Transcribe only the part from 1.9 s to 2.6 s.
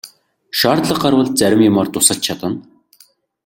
тусалж чадна.